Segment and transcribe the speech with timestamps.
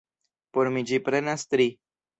[0.57, 1.71] Por mi ĝi prenas tri.